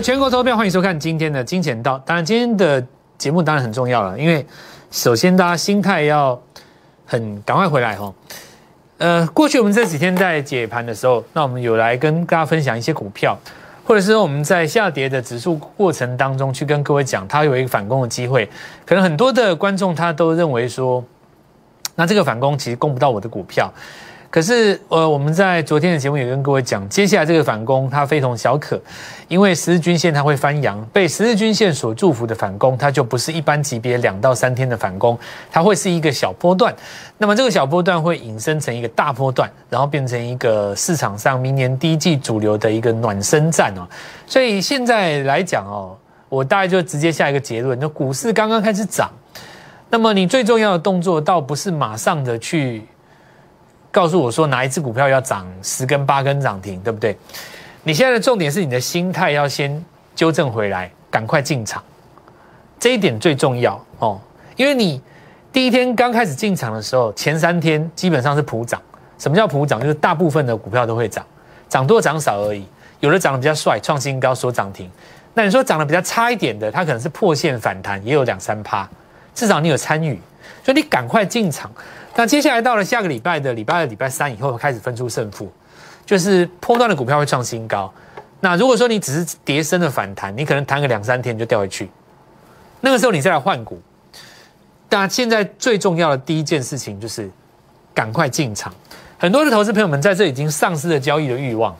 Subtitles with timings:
[0.00, 2.02] 全国投票，欢迎收看今天的金钱道。
[2.06, 2.82] 当然，今天的
[3.18, 4.44] 节目当然很重要了，因为
[4.90, 6.40] 首先大家心态要
[7.04, 8.12] 很赶快回来哈。
[8.96, 13.38] 呃，过去我们这几天在解盘的时候，那我们有来跟大家分享一些股票，
[13.84, 18.48] 或者是我们在下跌的指数过程当中去跟各位讲，它有一个反攻的机会。
[18.86, 21.04] 可能很多的观众他都认为说，
[21.94, 23.70] 那这个反攻其实攻不到我的股票。
[24.30, 28.80] 可是，呃，我们在昨天的节目也跟各位讲，接下来这个反攻它非同小可，
[29.26, 35.18] 因为十日均线它会翻阳，被十日均线所祝福的反攻，它就不是一般级别两到三天的反攻，
[35.50, 36.72] 它会是一个小波段。
[37.18, 43.82] 那么这个小波段会引申成一个大波段，然后变成一个市场上明年第一季主流的一个暖身战哦。
[44.28, 49.10] 所以现在来讲哦，我大概就直接下一个结论：，就股市刚刚开始涨，
[49.90, 52.84] 那么你最重要的动作，倒不是马上的去。
[53.90, 57.16] 告诉我说哪一只股票要涨十根八根涨停，对不对？
[57.82, 59.84] 你现在的重点是你的心态要先
[60.14, 61.82] 纠正回来，赶快进场，
[62.78, 64.20] 这一点最重要哦。
[64.56, 65.00] 因为你
[65.52, 68.80] 第一天刚开始进场的时候，前三天基本上是普涨。
[69.18, 69.80] 什么叫普涨？
[69.80, 71.24] 就是大部分的股票都会涨，
[71.68, 72.66] 涨多涨少而已。
[73.00, 74.90] 有的涨得比较帅，创新高所涨停。
[75.34, 78.88] 那你说涨得比较差一点的，它可能是破线反弹，也有两三趴，
[79.34, 80.20] 至少你有参与，
[80.64, 81.70] 所以你赶快进场。
[82.16, 85.50] 那接下来到了下个礼拜的礼拜二、礼拜三以后，开始分出胜负，
[86.04, 87.90] 就是波段的股票会创新高。
[88.40, 91.88] 那如果说你只是跌升的反弹，你可能弹个两三天就掉回去，
[92.80, 93.80] 那个时候你再来换股。
[94.90, 97.30] 那现在最重要的第一件事情就是
[97.94, 98.74] 赶快进场。
[99.16, 101.74] 很多的投资朋友们在这已经丧失了交易的欲望，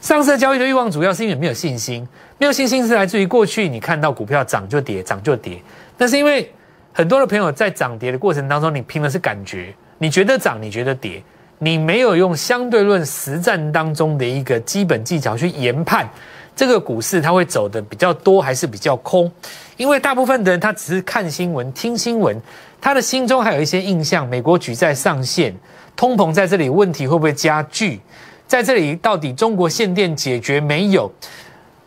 [0.00, 5.62] 丧失了交易的欲望主要是因为没有信心，没有信心是来自于过去你看到股票涨就跌，涨就跌，
[5.98, 6.50] 那是因为。
[6.96, 11.22] 很多的朋友在涨跌的过程当中，你拼的是感觉，你觉得涨，你觉得跌，
[11.58, 16.08] 你没有用相对论实战当中的一个基本技巧去研判
[16.56, 19.30] 这个股市它会走的比较多还是比较空，
[19.76, 22.34] 因为大部分的人他只是看新闻、听新闻，
[22.80, 25.54] 他的心中还有一些印象，美国举债上限、
[25.94, 28.00] 通膨在这里问题会不会加剧，
[28.46, 31.12] 在这里到底中国限电解决没有？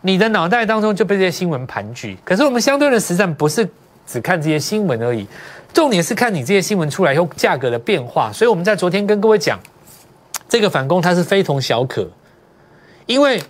[0.02, 2.16] 你的脑袋当中就被这些新闻盘踞。
[2.24, 3.68] 可是我们相对的实战不是。
[4.10, 5.24] 只看这些新闻而已，
[5.72, 8.32] 重点是看你这些新闻出来以后价格的变化。
[8.32, 9.60] 所以我们在昨天跟各位讲，
[10.48, 12.10] 这个反攻它是非同小可，
[13.06, 13.40] 因为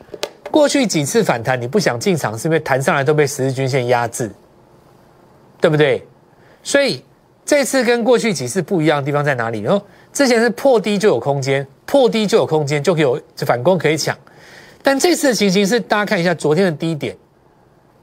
[0.50, 4.30] 过去几次反弹你不想进场，是因为弹上来都被十日均线压制，
[5.60, 6.06] 对不对？
[6.62, 7.02] 所以
[7.46, 9.60] 这次跟过去几次不一样的地方在哪里？
[9.60, 9.82] 然后
[10.12, 14.14] 之前是破低就有空间，破低就有空间，就可以有反攻可以抢。
[14.82, 17.16] 但这次的情形是，大家看一下昨天的低点，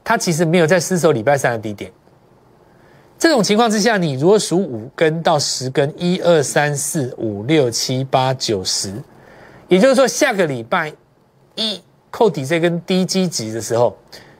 [0.02, 1.90] 它其实没有在失守礼拜三的低点。
[3.18, 8.94] 这种情况之下，你如果数五根到十根，一二三四五六七八九十，
[9.66, 10.92] 也就是说下个礼拜
[11.56, 13.98] 一扣底这根低基值的时候，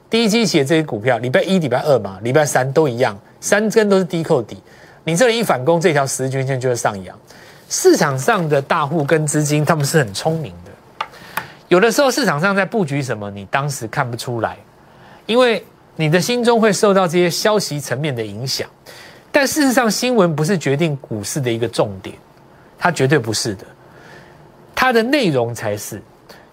[0.09, 4.63] 低基期的这些股票，礼拜一、礼拜二嘛，礼拜三都一样，三根都是低扣底，
[5.03, 7.19] 你这里一反攻，这条十日均线就会上扬。
[7.67, 10.71] 市场上的大户跟资金，他们是很聪明的，
[11.67, 14.57] 有的时候市场上在布局什么，你当时看不出来，
[15.25, 15.61] 因为。
[15.99, 18.69] 你的心中会受到这些消息层面的影响，
[19.33, 22.15] 但事实上，新闻不是决定股市的一个重点，
[22.77, 23.65] 它绝对不是的，
[24.73, 26.01] 它的内容才是。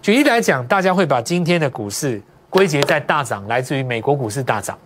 [0.01, 4.77] 举例来讲，大家会把今天的股市归结在大涨，来自于美国股市大涨，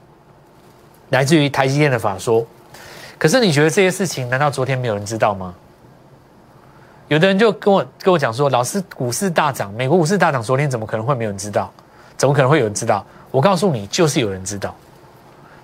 [1.10, 2.46] 来自于台积电的法说。
[3.18, 5.56] 可是，你觉得这些事情难道昨天没有人知道吗？
[7.08, 11.74] 有的人就跟我跟我讲说，老师，股市大涨，美国股市大涨，昨天怎么可能会没有人知道？
[12.16, 13.04] 怎么可能会有人知道？
[13.32, 14.76] 我告诉你，就是有人知道。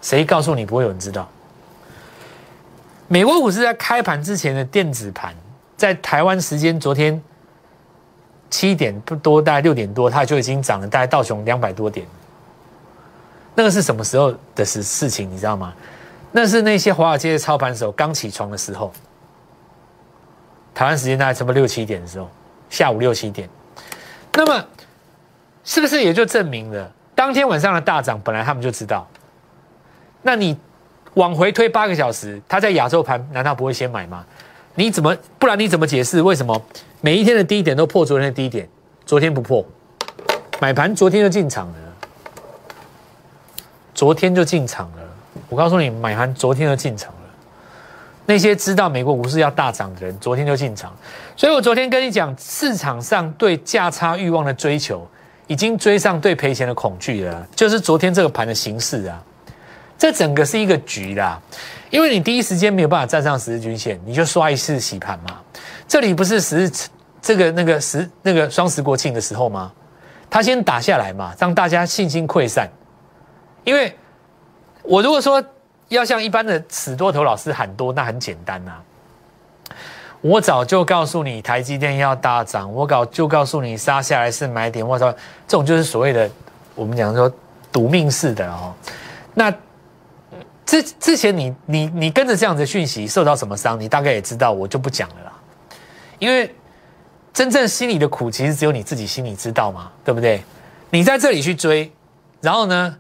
[0.02, 1.28] 谁告诉你不会有人知道？
[3.08, 5.36] 美国股市在开盘之前的电子盘，
[5.76, 7.22] 在台湾时间昨天
[8.50, 12.06] 七点不多，大概六点多，它就已经涨了，大概道琼两百多点。
[13.54, 15.30] 那个是什么时候的事事情？
[15.30, 15.74] 你知道吗？
[16.32, 18.94] 那是那些华尔街的操盘手刚起床的时候。
[20.76, 22.30] 台湾时间大概差不多六七点的时候，
[22.70, 23.50] 下午六七点。
[24.34, 24.66] 那么，
[25.64, 26.92] 是不是也就证明了？
[27.18, 29.08] 当天晚上的大涨，本来他们就知道。
[30.22, 30.56] 那你
[31.16, 34.24] 往回推八个小时，他在亚洲盘难道不会先买吗？
[34.76, 36.62] 你怎么不然你怎么解释为什么
[37.02, 38.70] 每一天的低点都破昨天的低点，
[39.04, 39.66] 昨天不破？
[40.62, 41.76] 买盘昨天就进场了，
[43.96, 45.02] 昨天就进场了。
[45.50, 47.20] 我告诉你，买盘昨天就进场了。
[48.28, 50.96] 那些知道美国股市要大涨的人，昨天就进场。
[51.36, 55.08] 所以我昨天跟你讲，市场上对价差欲望的追求。
[55.48, 59.24] 已经追上对赔钱的恐惧了，就是昨天这个盘的形式啊，
[59.98, 61.42] 这整个是一个局啦，
[61.90, 65.40] 因为你第一时间没有办法站上十日均线，你就刷一次洗盘嘛。
[65.88, 66.72] 这里不是十日
[67.22, 69.72] 这个那个十那个双十国庆的时候吗？
[70.30, 72.70] 他先打下来嘛，让大家信心溃散。
[73.64, 73.96] 因为
[74.84, 75.44] 我如果说
[75.88, 78.74] 要像一般的死多头老师喊多，那很简单呐。
[80.22, 84.86] 我早就告诉你台积电要大涨，我早就告诉你杀下来是买点。
[84.86, 85.12] 我操，
[85.48, 86.30] 这种就是所谓的
[86.76, 87.32] 我们讲说
[87.72, 88.74] 赌命式的哦。
[89.34, 89.54] 那
[90.66, 95.34] 之之前你你你跟着这样子讯息受到什么伤，你大概也知道，我就不讲了啦。
[96.20, 96.54] 因为
[97.32, 100.44] 真正心里的苦，其实只有你自己心里知道嘛，对不对？
[100.90, 101.92] 你在这里去追，
[102.42, 102.98] 然后呢，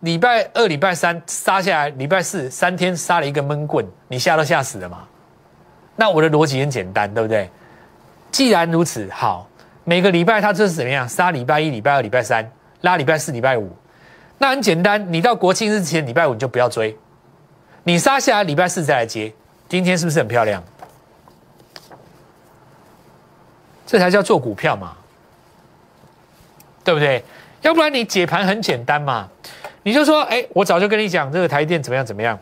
[0.00, 5.04] 礼拜二、礼拜三杀下来，礼拜四三天杀了一个闷棍，你吓都吓死了嘛。
[5.96, 7.50] 那我的逻辑很简单，对不对？
[8.30, 9.48] 既然如此，好，
[9.84, 11.08] 每个礼拜它这是怎么样？
[11.08, 12.50] 杀礼拜一、礼拜二、礼拜三，
[12.80, 13.70] 拉礼拜四、礼拜五，
[14.38, 15.12] 那很简单。
[15.12, 16.96] 你到国庆日前礼拜五你就不要追，
[17.84, 19.32] 你杀下来礼拜四再来接。
[19.68, 20.62] 今天是不是很漂亮？
[23.86, 24.96] 这才叫做股票嘛，
[26.82, 27.22] 对不对？
[27.60, 29.28] 要不然你解盘很简单嘛，
[29.82, 32.38] 你就说，哎，我早就跟你讲这个台电怎么样怎么样。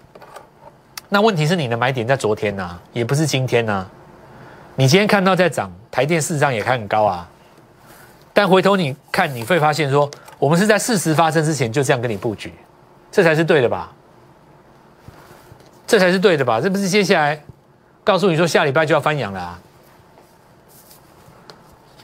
[1.13, 3.85] 那问题是你的买点在昨天呐，也不是今天呐。
[4.77, 7.29] 你今天看到在涨，台电市场也开很高啊。
[8.33, 10.09] 但回头你看，你会发现说，
[10.39, 12.55] 我们是在事实发生之前就这样跟你布局，
[13.11, 13.93] 这才是对的吧？
[15.85, 16.61] 这才是对的吧？
[16.61, 17.43] 这不是接下来
[18.05, 19.59] 告诉你说下礼拜就要翻阳了啊，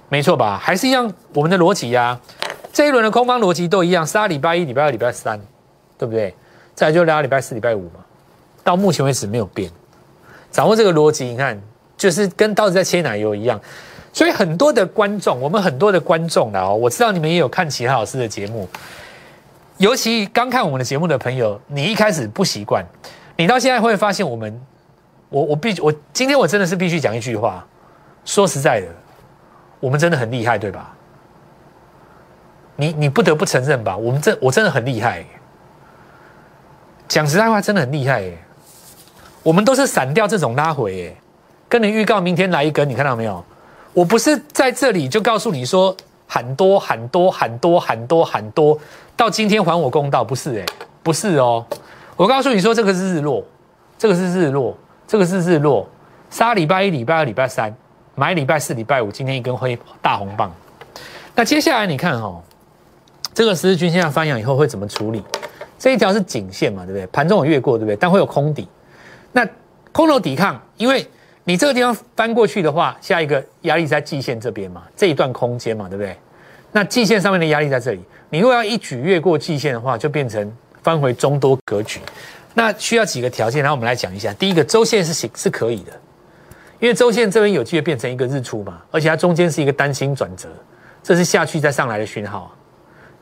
[0.09, 0.61] 没错吧？
[0.61, 2.19] 还是一样我们的逻辑呀。
[2.73, 5.41] 这一轮的空方逻辑都一样，杀礼拜一、礼拜二、礼拜三，
[5.97, 6.35] 对不对？
[6.75, 8.01] 再来就聊礼拜四、礼拜五嘛。
[8.67, 9.71] 到目前为止没有变，
[10.51, 11.57] 掌握这个逻辑，你看
[11.97, 13.61] 就是跟刀子在切奶油一样。
[14.13, 18.69] 所以很多的观众，我们很多的观众啦，哦，我知道你们也有看其他老师的节目，
[19.77, 22.85] 尤其刚看我们的节目的朋友，你一开始不习惯，
[23.37, 24.61] 你到现在会发现我们，
[25.29, 27.65] 我我必我今天我真的是必须讲一句话，
[28.25, 28.89] 说实在的，
[29.79, 30.93] 我们真的很厉害，对吧？
[32.75, 35.25] 你你不得不承认吧，我们真我真的很厉害，
[37.07, 38.37] 讲实在话，真的很厉害耶。
[39.47, 41.17] 我们都是闪掉这种拉回，耶，
[41.69, 43.45] 跟你预告明天来一根，你看到没有？
[43.93, 45.97] 我不是在这里就告诉你说
[46.27, 48.77] 喊多喊多喊多喊多喊多，
[49.17, 50.67] 到今天还我公道，不是哎，
[51.01, 51.65] 不是哦。
[52.17, 53.41] 我告诉你说这个是日落，
[53.97, 54.77] 这个是日落，
[55.07, 55.89] 这个是日落。
[56.29, 57.73] 杀礼拜一、礼拜二、礼拜三，
[58.17, 60.53] 买礼拜四、礼拜五，今天一根灰大红棒。
[61.37, 62.43] 那接下来你看哦，
[63.33, 65.23] 这个十字均线要翻阳以后会怎么处理？
[65.79, 67.07] 这一条是颈线嘛，对不对？
[67.13, 67.95] 盘中有越过，对不对？
[67.95, 68.67] 但会有空底。
[69.33, 69.47] 那
[69.93, 71.07] 空头抵抗，因为
[71.45, 76.17] 你这个地方翻过去的话，下一个压力在季线这边嘛，这一段空间嘛，对不对？
[76.73, 80.53] 那季线上面的压力在这里，你如果要一举越过季线的话，就变成
[80.83, 82.01] 翻回中多格局。
[82.53, 84.33] 那需要几个条件，然后我们来讲一下。
[84.35, 85.93] 第一个，周线是行是可以的，
[86.81, 90.49] 因为周线这边有机会变成一个日出嘛，而且它中间是一个单星转折，
[91.03, 92.55] 这是下去再上来的讯号。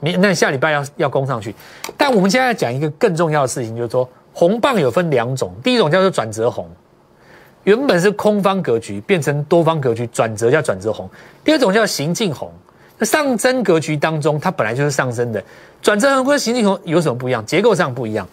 [0.01, 1.55] 你那下礼拜要要攻上去，
[1.97, 4.09] 但我们现在讲一个更重要的事情，就是说。
[4.34, 6.69] 红棒有分两种，第一种叫做转折红，
[7.62, 11.08] 原本是空方格局变成多方格局，转折叫转折红。
[11.44, 12.52] 第二种叫行进红，
[12.98, 15.42] 那上升格局当中它本来就是上升的，
[15.81, 17.46] 转折红跟行进红有什么不一样？
[17.46, 18.28] 结构上不一样。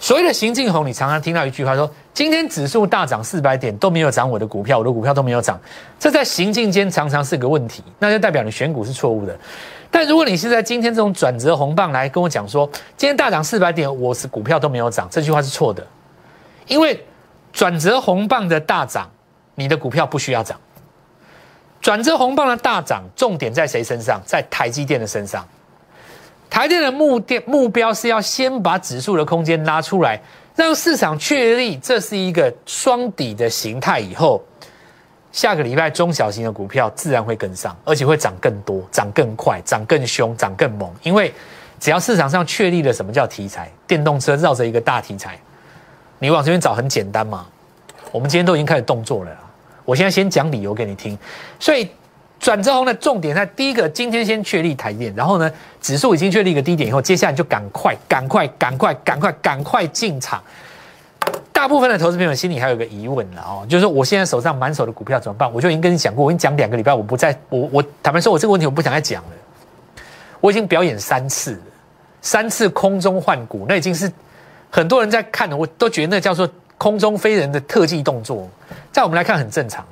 [0.00, 5.58] 所谓的行进红，你常常听到一句话说，今天指数大涨四百点都没有涨我的股票，我的股票都没有涨，
[5.98, 9.36] 这在行进间常常是个问题，那就代表你选股是错误的。
[9.90, 15.86] 但如果你是在今天这种转折红棒来跟我讲说，今天大涨四百点，我是股票都没有涨，这句话是错的，
[16.66, 17.02] 因为
[17.52, 19.10] 转折红棒的大涨，
[19.54, 20.58] 你的股票不需要涨。
[21.80, 24.20] 转折红棒的大涨，重点在谁身上？
[24.26, 25.46] 在台积电的身上。
[26.50, 30.20] 台电的目电目标是要先把指数的空间拉出来，
[30.56, 34.42] 让市场确立这是一个双底的形态以后。
[35.30, 40.90] 下个礼拜中小型的股票自然会跟上，而且会涨更多、涨更快、涨更凶、涨更猛。
[41.02, 41.32] 因为
[41.78, 45.38] 只要市场上确立了什么叫题材，电动车绕着一个大题材，
[46.18, 47.46] 你往这边找很简单嘛。
[48.10, 49.30] 我们今天都已经开始动作了，
[49.84, 51.16] 我现在先讲理由给你听。
[51.60, 51.88] 所以
[52.40, 60.42] 转折红的重点在第一个，今天先确立台电，然后呢，指数已经确立一个低点以后，接下来就赶快、赶快、赶快、赶快、赶快进场。
[61.52, 65.52] 大部分的投资朋友心里还有个疑问了哦，就是说我现在手上满手的股票怎么办？
[65.52, 69.30] 我就已经跟你讲过，我已经讲两个礼拜，我不再我我坦白说，我这个问题我不想再讲了。
[70.40, 71.60] 我已经表演三次了，
[72.22, 74.10] 三次空中换股，那已经是
[74.70, 78.48] 很多人在看的，我都觉得那叫做空中飞人的特技动作，
[78.92, 79.84] 在我们来看很正常，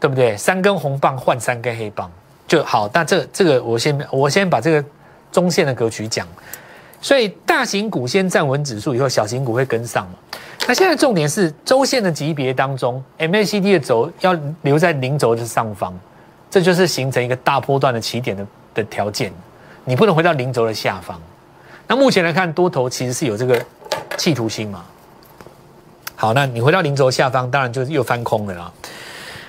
[0.00, 0.36] 对不对？
[0.36, 2.10] 三根红棒换三根黑棒
[2.48, 2.90] 就好。
[2.92, 4.84] 那这这个我先我先把这个
[5.30, 6.26] 中线的格局讲。
[7.00, 10.14] 所以大型股先站稳指数以后，小型股会跟上嘛？
[10.66, 15.96] 那现在重点是周线的级别当中，MACD 的轴要留在零轴的上方，
[16.50, 19.32] 这就是形成一个大波段的起点的的条件。
[19.84, 21.20] 你不能回到零轴的下方。
[21.86, 23.64] 那目前来看，多头其实是有这个
[24.16, 24.84] 企图心嘛。
[26.16, 28.72] 好，那你回到零轴下方，当然就又翻空了啦。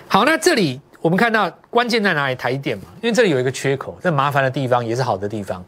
[0.08, 2.36] 好，那这里我们看到关键在哪里？
[2.36, 5.66] 台电嘛，因为这里有一个缺口，这麻烦的地方也是好的地方，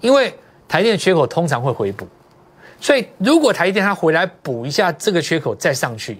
[0.00, 0.32] 因为
[0.72, 2.08] 台电的缺口通常会回补，
[2.80, 6.16] 所以如果台电它回来补一下这个缺口再上去，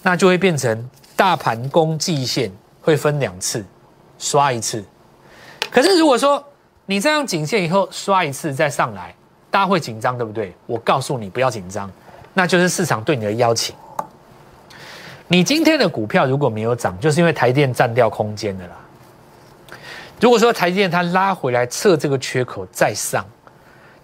[0.00, 3.62] 那就会变成大盘攻季线会分两次，
[4.18, 4.82] 刷一次。
[5.70, 6.42] 可是如果说
[6.86, 9.14] 你这样颈线以后刷一次再上来，
[9.50, 10.54] 大家会紧张，对不对？
[10.64, 11.92] 我告诉你不要紧张，
[12.32, 13.76] 那就是市场对你的邀请。
[15.28, 18.76] 你今天的股票如果没有涨，就是因为台电占掉空间的啦。
[20.18, 23.22] 如果说台电它拉回来测这个缺口再上，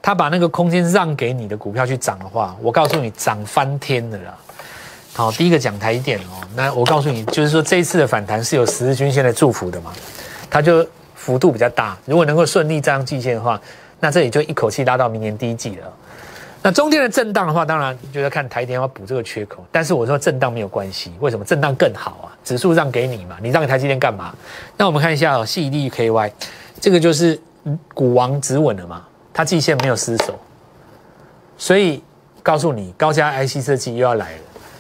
[0.01, 4.37] 他把那个空间让给你的股票去涨的话，我告诉你涨翻天的啦。
[5.15, 9.93] 好，第一个讲台电哦，那我告诉你，就是说这一次的反弹是有十日均线的祝福的嘛，
[10.49, 11.97] 它就幅度比较大。
[12.05, 13.61] 如果能够顺利站上季线的话，
[13.99, 15.93] 那这里就一口气拉到明年第一季了。
[16.63, 19.65] 那中间的震荡的话，当然就要看台电要补这个缺口。
[19.71, 22.27] 但是我说震荡没有关系，为什么震荡更好啊？
[22.45, 24.35] 指数让给你嘛，你让给台积电干嘛？
[24.77, 26.31] 那我们看一下哦，细粒 KY，
[26.81, 27.41] 这个就是
[27.95, 29.03] 股王止稳了嘛，
[29.39, 30.37] 它季线没有失守，
[31.57, 32.03] 所以
[32.43, 34.39] 告诉你高价 IC 设计又要来了。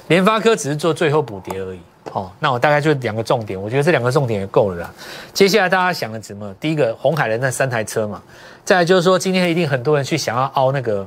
[0.09, 1.79] 联发科只是做最后补跌而已。
[2.13, 4.93] 哦，那我大概就两个重点，我觉得这两个重点也够了啦。
[5.33, 6.53] 接下来大家想的什么？
[6.59, 8.21] 第一个红海的那三台车嘛，
[8.65, 11.07] 再来就是说今天一定很多人去想要凹那个。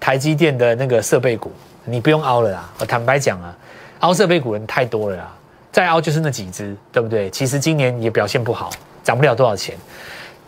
[0.00, 1.52] 台积电的那个设备股，
[1.84, 2.70] 你不用凹了啦。
[2.78, 3.54] 我坦白讲啊，
[3.98, 5.36] 凹设备股人太多了啦，
[5.72, 7.28] 再凹就是那几只，对不对？
[7.30, 8.70] 其实今年也表现不好，
[9.02, 9.76] 涨不了多少钱。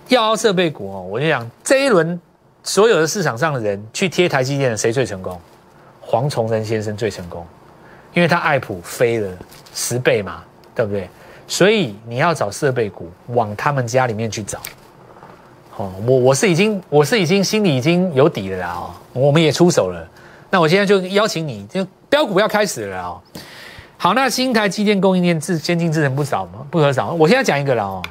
[0.07, 2.19] 要凹设备股哦，我就讲这一轮
[2.63, 5.41] 所有的市场上的人去贴台积电的，谁最成功？
[6.01, 7.47] 黄崇仁先生最成功，
[8.13, 9.31] 因为他爱普飞了
[9.73, 10.43] 十倍嘛，
[10.75, 11.09] 对不对？
[11.47, 14.59] 所以你要找设备股，往他们家里面去找。
[15.77, 20.07] 哦，我我是已经我是已经心里已经有底了啦哦，我们也出手了，
[20.51, 23.21] 那我现在就邀请你，就标股要开始了哦。
[23.97, 26.67] 好，那新台积电供应链自先进制程不少吗？
[26.71, 27.13] 不可少。
[27.13, 28.03] 我现在讲一个了哦，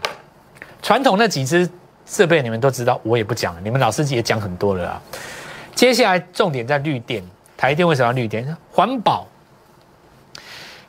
[0.82, 1.70] 传统那几只
[2.10, 5.01] 设备你们都知道，我也不讲了，你们老师也讲很多了啊。
[5.75, 7.24] 接下来重点在绿电，
[7.56, 8.58] 台电为什么要绿电？
[8.72, 9.28] 环保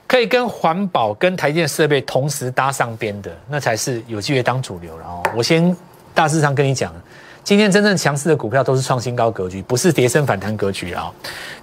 [0.08, 5.22] 可以跟环保跟台电设备同时搭上边的，那才是有机会当主流了哦。
[5.36, 5.76] 我先。
[6.12, 6.92] 大致上跟你讲，
[7.44, 11.10] 今天真正强势的股票都是创新高格局，不是跌升反弹格局啊。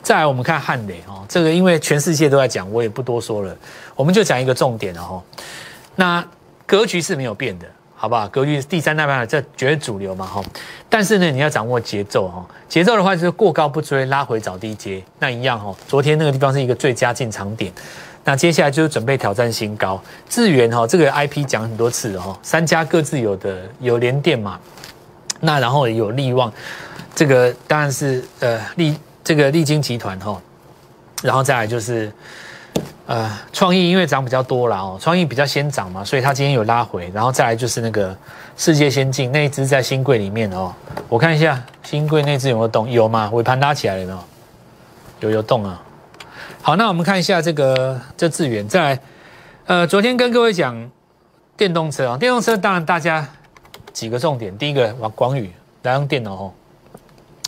[0.02, 3.56] 再来，我们看汉磊哦，这个因为全世界都在讲，我也不多说了，
[3.94, 5.22] 我们就讲一个重点哦。
[5.96, 6.26] 那
[6.66, 7.68] 格局是没有变的，
[8.00, 8.28] 好不好？
[8.30, 10.42] 格局第三代半这绝对主流嘛哈。
[10.88, 12.46] 但是呢，你要掌握节奏哈。
[12.70, 15.76] 节奏的话就是过高不追，拉回找低阶，那一样哈。
[15.88, 17.74] 昨天那个地方是一个最佳进场点。
[18.24, 20.00] 那接下来就是准备挑战新高，
[20.30, 24.60] 智源哈，这个 IP 讲很多次哈，三家各自有的有联电嘛，
[25.40, 26.52] 那然后有利旺，
[27.16, 30.42] 这个当然是呃利这个利金集团哈，
[31.24, 32.12] 然后再来就是
[33.08, 38.16] 呃创意，因为涨比较多了哦，创意比较先涨嘛，所以它今天有拉回，然后再来就是那个
[38.56, 40.72] 世界先进那一只在新贵里面哦，
[41.10, 43.30] 我看一下新贵那只有没有动，有吗？
[43.34, 44.20] 尾盘拉起来了没有？
[45.22, 45.82] 有有动啊。
[46.62, 49.00] 好，那我们看一下这个这智远在，
[49.66, 50.92] 呃，昨天跟各位讲
[51.56, 53.26] 电动车啊，电动车当然大家
[53.94, 55.50] 几个重点，第一个往广宇
[55.84, 56.54] 来用电脑哦，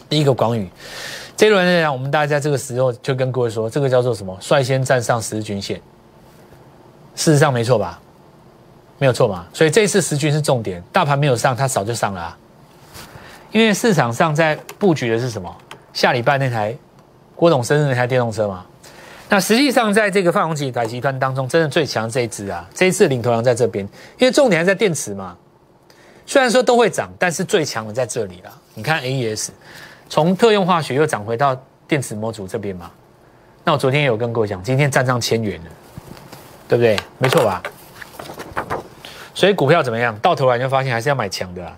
[0.08, 0.70] 第一个广宇，
[1.40, 4.38] 这一轮来讲，我们大家在这个时候就跟各位说，这个叫做什么？
[4.42, 5.78] 率先站上十日均线，
[7.16, 7.98] 事实上没错吧？
[8.98, 9.48] 没有错嘛？
[9.54, 12.38] 所以这一次十均是重点，大盘没有上，它早就上了啊，
[13.54, 15.50] 因为市场上在布局的是什么？
[15.94, 16.76] 下礼拜那台
[17.38, 18.66] 郭董生日那台电动车嘛。
[19.30, 25.38] 那实际上，在这个泛宏集团集团当中，真的最强这一支啊，这一次领头羊在这边，因为重点还在电池嘛。
[26.26, 28.52] 虽然说都会涨，但是最强的在这里了。
[28.74, 29.52] 你看 AES，
[30.10, 31.56] 从特用化学又涨回到
[31.88, 32.92] 电池模组这边嘛。
[33.64, 35.70] 那我昨天也有跟各位讲，今天站上千元了，
[36.68, 36.98] 对不对？
[37.20, 37.62] 没错吧？
[39.36, 40.18] 所以股票怎么样？
[40.20, 41.78] 到头来就发现还是要买强的啊，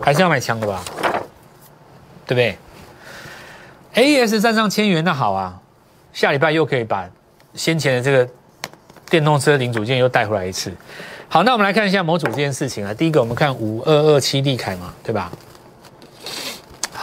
[0.00, 0.82] 还是要买强的吧？
[2.26, 2.56] 对不对
[3.94, 5.60] ？A S 站上千元，那好啊。
[6.14, 7.08] 下礼拜又可以把
[7.54, 8.26] 先前的这个
[9.10, 10.72] 电动车零组件又带回来一次。
[11.28, 12.94] 好，那我们来看一下模组这件事情啊。
[12.94, 15.30] 第一个，我们看五二二七利凯嘛，对吧？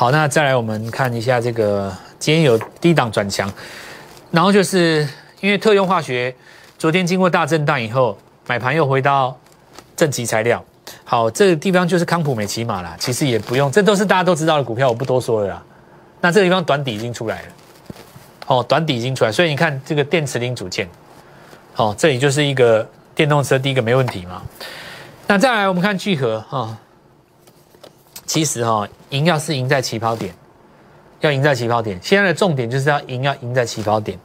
[0.01, 3.48] 好，那再来我们看一下这个今天有低档转强，
[4.31, 5.08] 然后就是
[5.41, 6.34] 因为特用化学
[6.79, 8.17] 昨天经过大震荡以后，
[8.48, 9.38] 买盘又回到
[9.96, 10.65] 正极材料。
[11.03, 15.63] 好，这个地方就是康普美奇马啦，其实也不用，这都是大家都知道的股票，我不多说了啦。
[16.20, 17.48] 那这个地方短底已经出来了。
[18.48, 20.89] 哦，短底已经出来，所以你看这个电池零组件，
[21.75, 24.41] 哦，这里就是一个电动车第一个没问题嘛。
[25.27, 26.75] 那再来我们看聚合哈，
[28.31, 30.33] 其实哈赢要是赢在起跑点，
[31.19, 32.00] 要赢在起跑点。
[32.01, 34.17] 现在的重点就是要赢要赢在起跑点。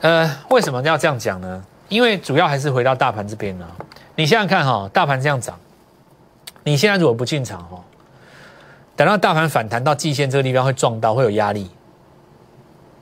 [0.00, 1.64] 呃，为什么要这样讲呢？
[1.88, 3.66] 因为主要还是回到大盘这边呢。
[4.14, 5.58] 你想想看哈，大盘这样涨，
[6.62, 7.82] 你现在如果不进场哈，
[8.94, 11.68] 等到大盘反弹到季线这个地方会撞到，会有压力，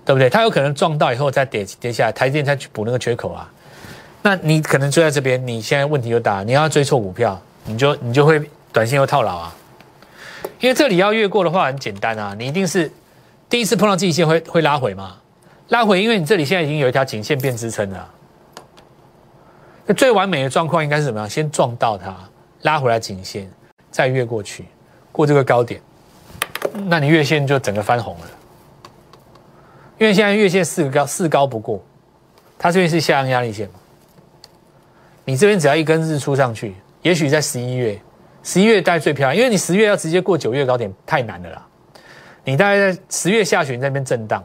[0.07, 0.31] 对不对？
[0.31, 3.47] 它有可能撞到以后再跌跌下来，台电再去补那个缺口啊。
[4.23, 8.41] 那你可能追在这边，你现在问题就大，你要追错股票，你就你就会
[8.73, 9.55] 短线又套牢啊。
[10.59, 12.91] 因为这里要越过的话很简单啊，你一定是
[13.49, 15.17] 第一次碰到季线会会拉回嘛。
[15.69, 18.11] 拉回，因为你这里现在已经有一条颈线变支撑了。
[19.87, 21.31] 那最完美的状况应该是怎么样？
[21.31, 22.15] 先撞到它，
[22.63, 23.51] 拉回来颈线，
[23.91, 24.67] 再越过去，
[25.13, 25.81] 过这个高点，
[26.87, 28.27] 那你月线就整个翻红了。
[29.99, 31.83] 因为现在月线四个高四高不过，
[32.59, 33.75] 它这边是下降压力线嘛。
[35.25, 38.01] 你这边只要一根日出上去，也许在十一月，
[38.43, 41.67] 十一月带最漂亮，因为你十月要直接过九月高点太难了啦。
[42.45, 44.43] 你大概在十月下旬那边震荡。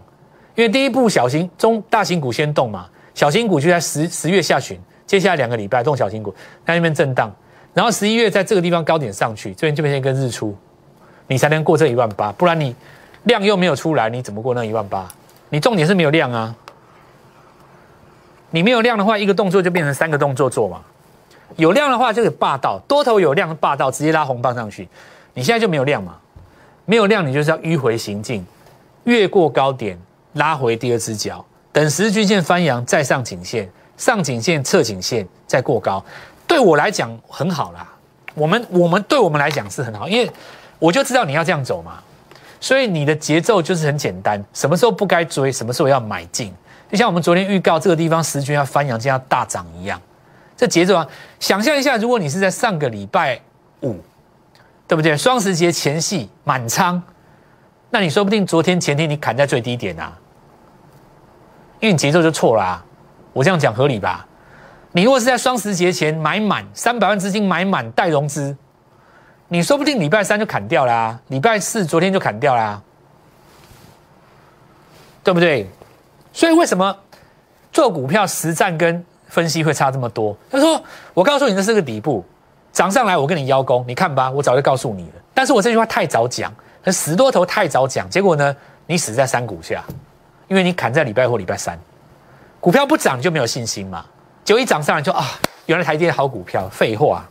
[0.55, 6.33] 因为第一步小型中大型股先动嘛，小型股就在十十月下旬，接下来两个礼拜动小型股，
[6.65, 7.29] 在那边震荡，
[7.73, 10.55] 然后十一月在这个地方高点上去，这边就变成一个日出，
[11.27, 12.73] 你才能过这一万八，不然你
[13.23, 15.05] 量又没有出来，你怎么过那一万八？
[15.49, 16.55] 你重点是没有量啊，
[18.51, 20.81] 你没有量的话，一个动作就变成三个动作做嘛，
[21.57, 24.87] 有量的话就是霸道，多头有量霸道，直接拉红棒上去，
[25.33, 26.17] 你现在就没有量嘛，
[26.85, 28.45] 没有量你就是要迂回行进，
[29.03, 29.99] 越过高点。
[30.35, 36.03] 拉回第二只脚，等十日均线翻阳，再上颈线，上颈线测颈线，再过高，
[36.45, 37.87] 对我来讲很好啦。
[38.33, 40.29] 我们我们对我们来讲是很好，因为
[40.77, 42.03] 我就知道你要这样走嘛，
[42.59, 46.53] 所以你的节奏就是很简单，什么时候不该追，什么时候要买进，
[46.91, 49.97] 就像我们昨天预告这个地方十均要翻阳，就要大涨一样，
[50.57, 51.07] 这节奏啊，
[51.39, 53.39] 想象一下，如果你是在上个礼拜
[53.81, 53.99] 五，
[54.87, 55.17] 对不对？
[55.17, 57.01] 双十节前夕满仓，
[57.89, 60.17] 那你说不定昨天前天你砍在最低点啊。
[61.81, 62.85] 因为你节奏就错了啊，
[63.33, 64.25] 我这样讲合理吧？
[64.93, 68.55] 你如果是在双十节前买满三百万资金买满带融资，
[69.49, 72.81] 你说不定礼拜三就砍掉啦，礼拜四昨天就砍掉啦，
[75.21, 75.69] 对不对？
[76.31, 76.97] 所以为什么
[77.73, 80.35] 做股票实战跟分析会差这么多？
[80.49, 80.81] 他说
[81.13, 82.23] ：“我告诉你这是个底部，
[82.71, 85.13] 涨上来我跟你邀功，你看吧，我早就告诉你了。
[85.33, 86.53] 但是我这句话太早讲，
[86.91, 88.55] 死多头太早讲，结果呢，
[88.87, 89.83] 你死在山谷下。”
[90.47, 91.75] 因为你砍在礼拜或礼拜三，
[92.59, 94.05] 股票不涨就没有信心嘛。
[94.43, 95.25] 就一涨上来就啊，
[95.65, 97.25] 原来台积好股票，废话，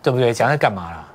[0.00, 0.32] 对不对？
[0.32, 1.08] 讲在干嘛啦？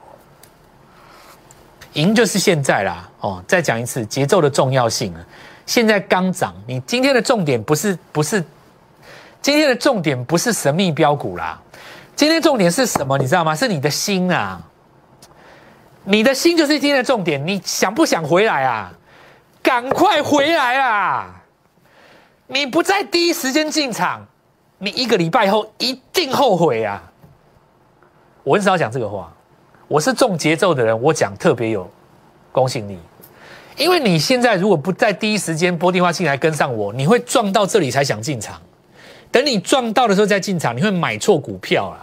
[1.94, 3.10] 赢就是现在啦。
[3.22, 5.26] 哦，再讲一次节奏的重要性啊。
[5.66, 8.44] 现在刚涨，你今天的重点不是不是，
[9.42, 11.62] 今天的重点不是神秘标股啦。
[12.16, 13.18] 今天重点是什么？
[13.18, 13.56] 你知道吗？
[13.56, 14.62] 是你的心啊。
[16.04, 17.46] 你的心就是今天的重点。
[17.46, 18.92] 你想不想回来啊？
[19.62, 21.44] 赶快回来啊！
[22.48, 24.26] 你不在第一时间进场，
[24.78, 27.04] 你一个礼拜后一定后悔啊！
[28.44, 29.30] 我很少讲这个话，
[29.90, 31.92] 我是重节奏的人，我讲特别有
[32.54, 32.98] 公信力。
[33.76, 38.62] 因为你现在如果不在第一时间拨电话进来跟上我，你会撞到这里才想进场。
[39.32, 42.00] 等你撞到的时候再进场，你会买错股票啊！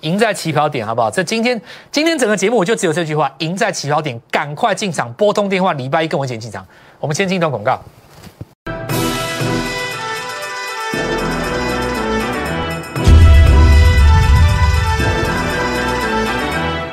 [0.00, 1.10] 赢在起跑点，好不好？
[1.10, 1.58] 这今天
[1.90, 6.66] 今天整个节目我就只有这句话：赢在起跑点，赶快进场，拨通电话，礼拜一跟我一起进场。
[7.00, 7.80] 我们先进一段广告。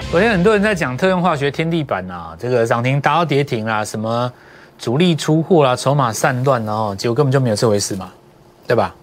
[0.09, 4.31] 昨天很多人在讲特用化学天地板啊，这个涨停打到跌停啊，什么
[4.77, 8.11] 主力出货啦，筹码散乱啊，结果根本就没有这回事嘛，
[8.67, 8.95] 对吧？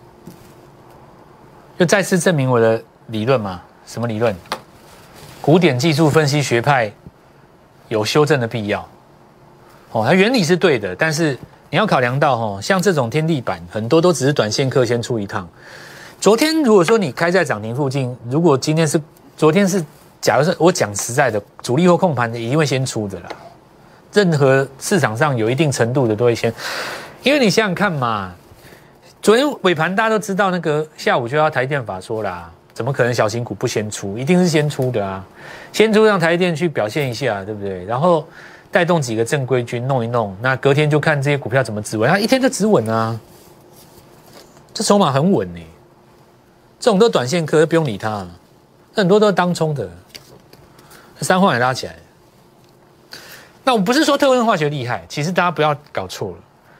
[1.78, 3.62] 就再次证明我的理论嘛。
[3.86, 4.34] 什么理论？
[5.40, 6.92] 古典技术分析学派
[7.88, 8.86] 有修正的必要。
[9.92, 11.38] 哦，它原理是对的，但是
[11.70, 15.48] 你要考量到哈，像这种天地板，很多都只是短线客先出一趟。
[16.20, 19.00] 昨天如果说你开在涨停附近，如果今天是
[19.36, 19.82] 昨天是，
[20.20, 23.28] 假如是我讲实在的，主力或控盘的一定会先出的啦。
[24.12, 26.52] 任何市场上有一定程度的都会先，
[27.22, 28.34] 因为你想想看嘛，
[29.28, 32.50] 昨天尾盘大家都知道，那个下午就要台电法说啦。
[32.72, 34.16] 怎么可能小型股不先出？
[34.16, 35.22] 一定是先出的啊！
[35.70, 37.84] 先出让台电去表现一下，对不对？
[37.84, 38.26] 然后
[38.72, 42.08] 带动几个正规军弄一弄，那隔天就看这些股票怎么止稳。
[42.08, 43.20] 它一天就止稳啊！
[44.72, 45.60] 这筹码很稳呢。
[46.80, 48.26] 这种都短线客，不用理它。
[48.94, 49.86] 很多都是当冲的，
[51.20, 51.94] 三换也拉起来。
[53.62, 56.38] 那我不是说特温化学厉害，其实大家不要搞错了，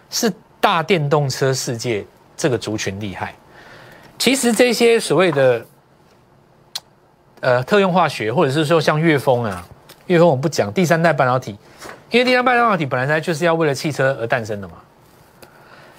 [0.09, 2.07] 是大电动车世界
[2.39, 3.35] 这个族群厉害。
[4.19, 5.67] 其实这些所谓的
[7.41, 9.67] 呃特用化学，或者是说像岳峰啊，
[10.07, 11.59] 岳峰我不讲第三代半导体，
[12.11, 14.75] 因为第三代半导体本来它就是要为了汽车而诞生的嘛。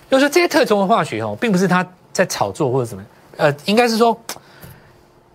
[0.10, 3.04] 就是这些特种的化学哦，并不是他在炒作或者什么，
[3.38, 4.19] 呃，应该是说，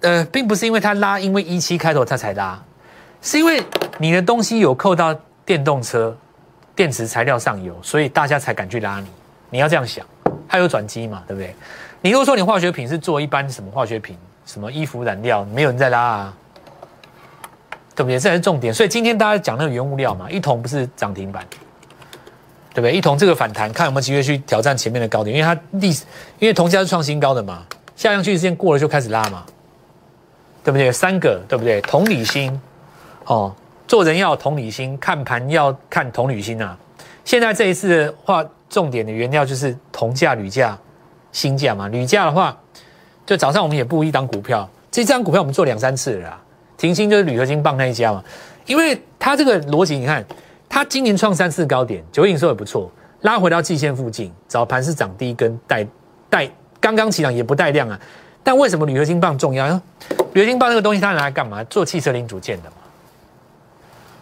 [0.00, 2.60] 呃，并不是因为他拉，因为一期开头他才拉，
[3.22, 3.62] 是因为
[3.98, 5.14] 你的东西有扣到
[5.46, 6.16] 电动车
[6.74, 9.06] 电池材料上游，所以大家才敢去拉你。
[9.48, 10.04] 你要这样想，
[10.54, 11.52] 它有转机嘛，对不对？
[12.00, 16.36] 你如果说你化学品是做一般什么化学品，什么衣服染料，没有人在拉啊，
[17.96, 18.14] 对不对？
[18.20, 18.72] 这才是重点。
[18.72, 21.44] 所以今天大家讲那个原物料嘛，一桶不是涨停板。
[22.72, 22.92] 对不对？
[22.92, 26.04] 一同这个反弹，看有没有机会去挑战前面的高点，因为它历史，
[26.38, 27.64] 因为铜价是创新高的嘛，
[27.96, 29.44] 下降趋势线过了就开始拉嘛，
[30.62, 30.92] 对不对？
[30.92, 31.80] 三个对不对？
[31.80, 32.60] 同理心，
[33.26, 33.54] 哦，
[33.86, 36.76] 做人要同理心，看盘要看同理心啊。
[37.24, 40.76] 现在这一次的话重点的原料就是铜价、铝价、
[41.30, 41.86] 锌价嘛。
[41.86, 42.58] 铝价的话，
[43.24, 46.36] 就早上我们也布一档股票，这张股票我们做两三次了，
[46.76, 48.24] 停薪就是铝合金棒那一家嘛，
[48.66, 50.24] 因为它这个逻辑，你看。
[50.66, 55.86] 它今年创三次高点，九影收也不错，拉回到季线附近，早盘是涨第一根带
[56.28, 58.00] 带刚刚起涨也不带量啊。
[58.42, 59.68] 但为什么铝合金棒重要？
[60.32, 61.62] 铝合金棒这个东西它拿来干嘛？
[61.64, 62.76] 做汽车零组件的嘛，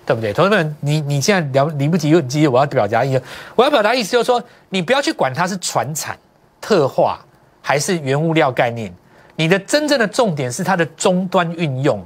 [0.05, 0.33] 对不对？
[0.33, 3.23] 同学们，你你现在了来不及又急，我要表达意思，
[3.55, 6.19] 我要表达意思就是说，你不要去管它是传产、
[6.61, 7.21] 特化
[7.61, 8.93] 还是原物料概念，
[9.37, 12.05] 你的真正的重点是它的终端运用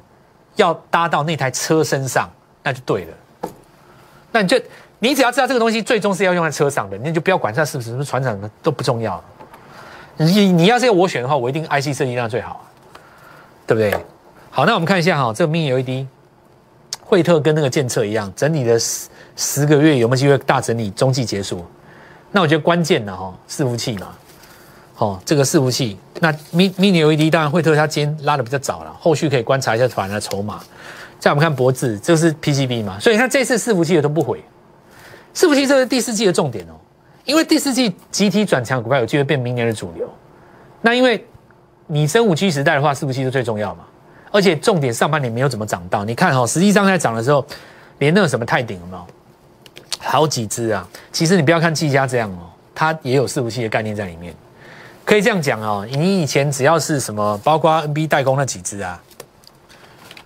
[0.57, 2.31] 要搭到那台车身上，
[2.63, 3.51] 那就对了。
[4.33, 4.61] 那你就，
[4.99, 9.23] 你只要知道这个东西最终是要用在车上的，你就不要管它是不是什么船产的都不重要。
[10.19, 12.65] 你你要是要我选的话，我一定 IC 设计那最好，
[13.67, 13.99] 对不对？
[14.51, 16.07] 好，那我们看一下哈，这个 Mini LED，
[17.09, 21.65] 惠特跟那个建测一样，整理了十十个月，有没有机会大整理，中季结束？
[22.33, 24.09] 那我觉得关键的哈，伺服器嘛，
[24.99, 30.61] 哦，这个伺服器，那 Mini Mini LED 当然惠特它今天拉的比较早了，后续可以观察一下团的筹码。
[31.21, 34.43] 再我们看博智，这是 PCB 嘛，所以你看这次伺服器的都不回，
[35.33, 36.75] 伺服器这是第四季的重点哦，
[37.25, 40.07] 因为第四季集体转强，股票有机会变明年的主流。
[40.83, 41.25] 那因为
[41.87, 43.85] 你升五 G 时代的话，伺服器是最重要嘛，
[44.37, 47.43] 而且重点上半年没有怎么涨到，你看哈，实际上在涨的时候，
[48.01, 49.07] 连那个什么泰鼎有没有？
[49.99, 54.35] 好几只啊，其实你不要看技嘉这样哦，它也有伺服器的概念在里面，
[55.07, 59.01] 可以这样讲哦，你以前只要是什么，包括 NB 代工那几只啊。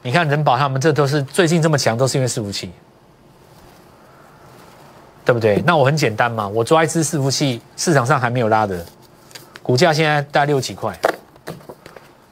[0.02, 2.72] 你看人保他们这都是最近这么强，都是因为伺服器，
[5.24, 5.62] 对不对？
[5.64, 8.84] 那我很简单嘛，我抓一支伺服器，市场上还没有拉的，
[9.62, 10.98] 股价现在大概六几块。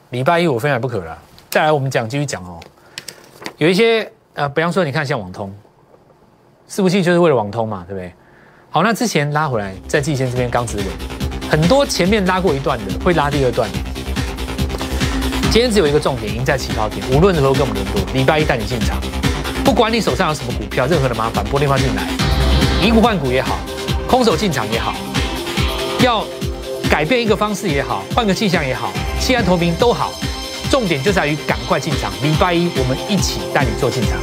[0.09, 1.17] 礼拜一我非买不可了。
[1.49, 2.59] 再来我们讲继续讲哦，
[3.57, 5.51] 有一些呃，比方说你看像网通，
[6.69, 8.13] 伺服器就是为了网通嘛，对不对？
[8.69, 10.85] 好，那之前拉回来在季线这边刚止稳，
[11.49, 13.67] 很多前面拉过一段的会拉第二段。
[15.51, 17.03] 今天只有一个重点，赢在起跑点。
[17.09, 19.01] 无论如何跟我们联络，礼拜一带你进场。
[19.65, 22.03] 不管你手上有什么股票，任何的麻烦拨电话进来，
[22.79, 23.57] 以股换股也好，
[24.07, 24.93] 空手进场也好，
[26.03, 26.23] 要
[26.91, 30.11] 改变一个方式也好，换个气象也好，弃暗投明都好。
[30.69, 32.11] 重点就在于赶快进场。
[32.21, 34.21] 零八一我们一起带你做进场。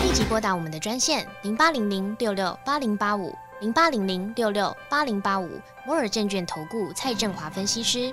[0.00, 5.50] 立即拨打我们的专线零八零零六六八零八五零八零零六六八零八五
[5.86, 8.12] 摩尔证券投顾蔡振华分析师。